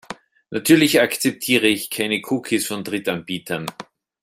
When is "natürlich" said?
0.49-0.99